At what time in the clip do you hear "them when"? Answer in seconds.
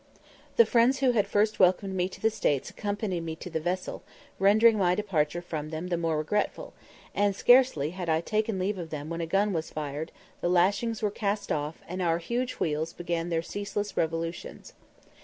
8.89-9.21